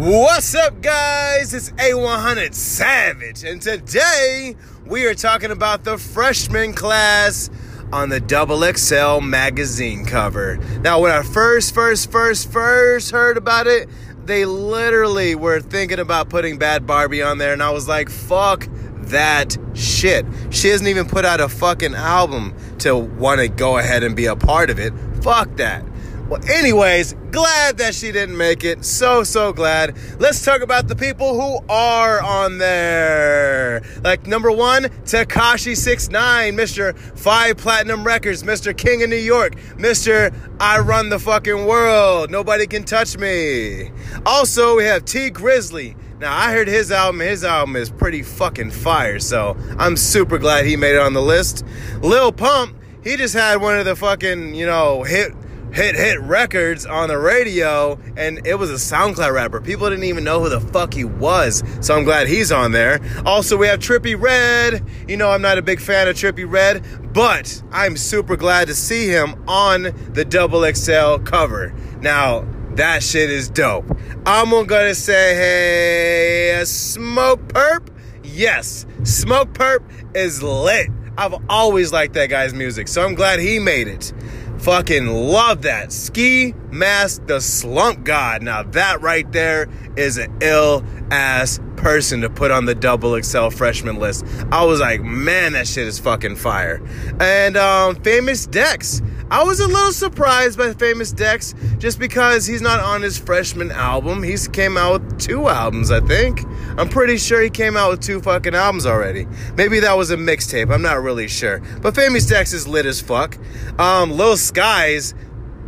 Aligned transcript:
What's 0.00 0.54
up, 0.54 0.80
guys? 0.80 1.52
It's 1.52 1.72
A100 1.72 2.54
Savage, 2.54 3.44
and 3.44 3.60
today 3.60 4.56
we 4.86 5.04
are 5.04 5.12
talking 5.12 5.50
about 5.50 5.84
the 5.84 5.98
freshman 5.98 6.72
class 6.72 7.50
on 7.92 8.08
the 8.08 8.18
Double 8.18 8.62
XL 8.62 9.20
magazine 9.20 10.06
cover. 10.06 10.56
Now, 10.80 11.00
when 11.00 11.12
I 11.12 11.22
first, 11.22 11.74
first, 11.74 12.10
first, 12.10 12.50
first 12.50 13.10
heard 13.10 13.36
about 13.36 13.66
it, 13.66 13.90
they 14.24 14.46
literally 14.46 15.34
were 15.34 15.60
thinking 15.60 15.98
about 15.98 16.30
putting 16.30 16.58
Bhad 16.58 16.86
Bhabie 16.86 17.24
on 17.24 17.36
there, 17.36 17.52
and 17.52 17.62
I 17.62 17.68
was 17.68 17.86
like, 17.86 18.08
fuck 18.08 18.66
that 19.10 19.58
shit. 19.74 20.24
She 20.48 20.68
hasn't 20.68 20.88
even 20.88 21.08
put 21.08 21.26
out 21.26 21.42
a 21.42 21.48
fucking 21.50 21.94
album 21.94 22.56
to 22.78 22.96
want 22.96 23.42
to 23.42 23.48
go 23.48 23.76
ahead 23.76 24.02
and 24.02 24.16
be 24.16 24.24
a 24.24 24.36
part 24.36 24.70
of 24.70 24.78
it. 24.78 24.94
Fuck 25.22 25.56
that. 25.56 25.84
Well, 26.30 26.40
anyways, 26.48 27.14
glad 27.32 27.78
that 27.78 27.92
she 27.92 28.12
didn't 28.12 28.36
make 28.36 28.62
it. 28.62 28.84
So, 28.84 29.24
so 29.24 29.52
glad. 29.52 29.96
Let's 30.20 30.44
talk 30.44 30.60
about 30.60 30.86
the 30.86 30.94
people 30.94 31.34
who 31.34 31.58
are 31.68 32.22
on 32.22 32.58
there. 32.58 33.82
Like 34.04 34.28
number 34.28 34.52
one, 34.52 34.84
Tekashi 34.84 35.76
Six 35.76 36.08
Nine, 36.08 36.56
Mr. 36.56 36.96
Five 37.18 37.56
Platinum 37.56 38.04
Records, 38.04 38.44
Mr. 38.44 38.76
King 38.76 39.02
of 39.02 39.10
New 39.10 39.16
York, 39.16 39.56
Mr. 39.74 40.32
I 40.60 40.78
Run 40.78 41.08
the 41.08 41.18
Fucking 41.18 41.66
World. 41.66 42.30
Nobody 42.30 42.68
can 42.68 42.84
touch 42.84 43.18
me. 43.18 43.90
Also, 44.24 44.76
we 44.76 44.84
have 44.84 45.04
Tee 45.04 45.32
Grizzley. 45.32 45.96
Now, 46.20 46.32
I 46.32 46.52
heard 46.52 46.68
his 46.68 46.92
album. 46.92 47.22
His 47.22 47.42
album 47.42 47.74
is 47.74 47.90
pretty 47.90 48.22
fucking 48.22 48.70
fire, 48.70 49.18
so 49.18 49.56
I'm 49.80 49.96
super 49.96 50.38
glad 50.38 50.64
he 50.64 50.76
made 50.76 50.94
it 50.94 51.00
on 51.00 51.12
the 51.12 51.22
list. 51.22 51.64
Lil 52.02 52.30
Pump, 52.30 52.76
he 53.02 53.16
just 53.16 53.34
had 53.34 53.60
one 53.60 53.80
of 53.80 53.84
the 53.84 53.96
fucking, 53.96 54.54
you 54.54 54.66
know, 54.66 55.02
hit 55.02 55.32
hit 55.72 55.94
hit 55.94 56.20
records 56.20 56.84
on 56.86 57.08
the 57.08 57.18
radio 57.18 57.98
and 58.16 58.44
it 58.46 58.54
was 58.56 58.70
a 58.70 58.74
SoundCloud 58.74 59.32
rapper. 59.32 59.60
People 59.60 59.88
didn't 59.88 60.04
even 60.04 60.24
know 60.24 60.40
who 60.40 60.48
the 60.48 60.60
fuck 60.60 60.94
he 60.94 61.04
was. 61.04 61.62
So 61.80 61.96
I'm 61.96 62.04
glad 62.04 62.26
he's 62.26 62.50
on 62.50 62.72
there. 62.72 63.00
Also 63.24 63.56
we 63.56 63.66
have 63.66 63.78
Trippie 63.78 64.20
Redd. 64.20 64.84
You 65.08 65.16
know 65.16 65.30
I'm 65.30 65.42
not 65.42 65.58
a 65.58 65.62
big 65.62 65.80
fan 65.80 66.08
of 66.08 66.16
Trippie 66.16 66.50
Redd, 66.50 67.12
but 67.12 67.62
I'm 67.72 67.96
super 67.96 68.36
glad 68.36 68.68
to 68.68 68.74
see 68.74 69.08
him 69.08 69.42
on 69.48 69.94
the 70.12 70.24
Double 70.24 70.64
XL 70.72 71.18
cover. 71.24 71.72
Now 72.00 72.46
that 72.74 73.02
shit 73.02 73.30
is 73.30 73.48
dope. 73.48 73.84
I'm 74.26 74.50
gonna 74.66 74.94
say 74.94 75.34
hey, 75.34 76.62
Smokepurpp. 76.62 77.88
Yes, 78.22 78.86
Smokepurpp 79.02 80.16
is 80.16 80.42
lit. 80.42 80.88
I've 81.18 81.34
always 81.48 81.92
liked 81.92 82.14
that 82.14 82.30
guy's 82.30 82.54
music, 82.54 82.88
so 82.88 83.04
I'm 83.04 83.14
glad 83.14 83.40
he 83.40 83.58
made 83.58 83.88
it. 83.88 84.12
Fucking 84.60 85.06
love 85.06 85.62
that. 85.62 85.90
Ski 85.90 86.54
Mask 86.70 87.26
the 87.26 87.40
Slump 87.40 88.04
God. 88.04 88.42
Now, 88.42 88.62
that 88.62 89.00
right 89.00 89.30
there 89.32 89.68
is 89.96 90.18
an 90.18 90.36
ill 90.42 90.84
ass 91.10 91.58
person 91.76 92.20
to 92.20 92.28
put 92.28 92.50
on 92.50 92.66
the 92.66 92.74
double 92.74 93.20
XL 93.20 93.48
freshman 93.48 93.96
list. 93.96 94.26
I 94.52 94.64
was 94.64 94.80
like, 94.80 95.00
man, 95.00 95.54
that 95.54 95.66
shit 95.66 95.86
is 95.86 95.98
fucking 95.98 96.36
fire. 96.36 96.82
And 97.18 97.56
um, 97.56 97.96
Famous 97.96 98.46
Dex. 98.46 99.00
I 99.32 99.44
was 99.44 99.60
a 99.60 99.68
little 99.68 99.92
surprised 99.92 100.58
by 100.58 100.72
Famous 100.72 101.12
Dex 101.12 101.54
just 101.78 102.00
because 102.00 102.46
he's 102.46 102.60
not 102.60 102.80
on 102.80 103.00
his 103.00 103.16
freshman 103.16 103.70
album. 103.70 104.24
He's 104.24 104.48
came 104.48 104.76
out 104.76 105.02
with 105.02 105.20
two 105.20 105.48
albums, 105.48 105.92
I 105.92 106.00
think. 106.00 106.44
I'm 106.76 106.88
pretty 106.88 107.16
sure 107.16 107.40
he 107.40 107.48
came 107.48 107.76
out 107.76 107.92
with 107.92 108.00
two 108.00 108.20
fucking 108.20 108.56
albums 108.56 108.86
already. 108.86 109.28
Maybe 109.54 109.78
that 109.78 109.96
was 109.96 110.10
a 110.10 110.16
mixtape. 110.16 110.74
I'm 110.74 110.82
not 110.82 111.00
really 111.00 111.28
sure. 111.28 111.60
But 111.80 111.94
Famous 111.94 112.26
Dex 112.26 112.52
is 112.52 112.66
lit 112.66 112.86
as 112.86 113.00
fuck. 113.00 113.38
Um, 113.78 114.10
Lil 114.10 114.36
Skies, 114.36 115.14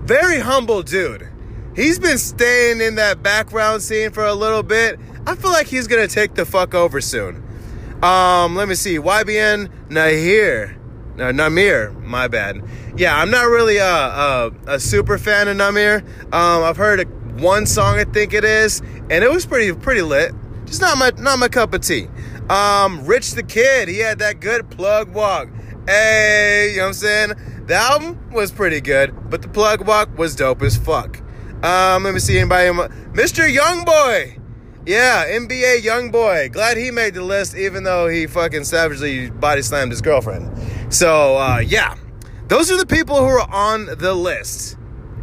very 0.01 0.41
humble 0.41 0.83
dude. 0.83 1.29
He's 1.77 2.01
been 2.01 2.19
staying 2.19 2.81
in 2.81 2.97
that 2.97 3.23
background 3.23 3.83
scene 3.83 4.11
for 4.11 4.25
a 4.27 4.35
little 4.35 4.65
bit. 4.65 4.99
I 5.25 5.37
feel 5.37 5.53
like 5.53 5.69
he's 5.69 5.87
gonna 5.87 6.09
take 6.09 6.35
the 6.35 6.45
fuck 6.45 6.75
over 6.75 7.01
soon. 7.01 7.37
Um, 8.03 8.57
let 8.57 8.69
me 8.69 8.75
see. 8.75 8.97
YBN 8.97 9.71
Nahir. 9.89 10.82
No, 11.17 11.31
Nahmir, 11.31 11.99
my 12.03 12.27
bad. 12.29 12.63
Yeah, 12.97 13.17
I'm 13.17 13.31
not 13.31 13.49
really 13.49 13.77
a, 13.77 13.87
a, 13.87 14.53
a 14.67 14.81
super 14.81 15.19
fan 15.19 15.49
of 15.49 15.57
Nahmir. 15.57 16.03
Um, 16.33 16.65
I've 16.65 16.77
heard 16.77 17.07
one 17.41 17.67
song, 17.67 17.99
I 17.99 18.05
think 18.05 18.33
it 18.33 18.45
is, 18.45 18.81
and 18.81 19.25
it 19.25 19.31
was 19.31 19.45
pretty 19.45 19.73
pretty 19.75 20.03
lit. 20.03 20.33
Just 20.65 20.81
not 20.81 20.97
my 20.97 21.11
not 21.19 21.39
my 21.39 21.49
cup 21.49 21.75
of 21.75 21.83
tea. 21.83 22.09
Um, 22.49 23.05
Rich 23.05 23.33
the 23.33 23.43
Kid, 23.43 23.89
he 23.89 23.99
had 23.99 24.19
that 24.21 24.41
good 24.41 24.71
plug 24.71 25.13
walk. 25.15 25.49
Hey, 25.87 26.71
you 26.71 26.77
know 26.77 26.85
what 26.85 26.89
I'm 26.89 26.95
saying? 26.95 27.33
The 27.67 27.75
album 27.75 28.31
was 28.33 28.51
pretty 28.51 28.81
good, 28.81 29.31
but 29.31 29.43
the 29.43 29.49
plug 29.49 29.87
walk 29.87 30.17
was 30.17 30.35
dope 30.35 30.63
as 30.63 30.77
fuck. 30.77 31.21
Um, 31.63 32.05
let 32.05 32.15
me 32.15 32.21
see 32.21 32.39
anybody. 32.39 32.71
Mr. 33.13 33.49
Youngboy. 33.53 34.39
Yeah, 34.85 35.25
NBA 35.29 35.83
Youngboy. 35.83 36.53
Glad 36.53 36.77
he 36.77 36.91
made 36.91 37.15
the 37.15 37.23
list, 37.23 37.57
even 37.57 37.85
though 37.85 38.09
he 38.09 38.27
fucking 38.27 38.65
savagely 38.65 39.31
body 39.31 39.63
slammed 39.63 39.93
his 39.93 40.01
girlfriend. 40.01 40.51
So, 40.93 41.39
uh, 41.39 41.59
yeah. 41.61 41.97
Those 42.49 42.71
are 42.71 42.77
the 42.77 42.85
people 42.85 43.17
who 43.17 43.25
are 43.25 43.51
on 43.51 43.87
the 43.87 44.13
list. 44.13 44.77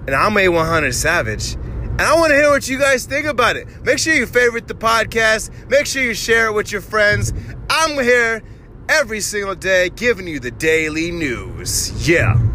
And 0.07 0.16
I'm 0.16 0.31
A100 0.34 0.96
Savage. 0.96 1.53
And 1.53 2.02
I 2.02 2.16
want 2.16 2.31
to 2.31 2.35
hear 2.35 2.50
what 2.50 2.68
you 2.68 2.80
guys 2.80 3.06
think 3.06 3.28
about 3.28 3.56
it. 3.56 3.68
Make 3.84 4.00
sure 4.00 4.16
you 4.16 4.25
favorite 4.25 4.68
the 4.68 4.74
podcast. 4.74 5.52
Make 5.69 5.85
sure 5.85 6.02
you 6.02 6.16
share 6.16 6.47
it 6.47 6.53
with 6.53 6.72
your 6.72 6.81
friends. 6.81 7.34
I'm 7.69 8.02
here 8.03 8.41
every 8.90 9.19
single 9.19 9.53
day 9.53 9.90
giving 9.90 10.28
you 10.28 10.40
the 10.40 10.50
daily 10.50 11.12
news. 11.12 12.07
Yeah. 12.09 12.48